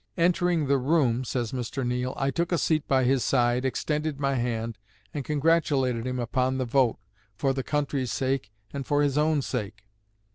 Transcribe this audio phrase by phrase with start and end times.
[0.17, 1.85] "Entering the room," says Mr.
[1.85, 4.79] Neill, "I took a seat by his side, extended my hand,
[5.13, 6.97] and congratulated him upon the vote,
[7.35, 9.85] for the country's sake and for his own sake.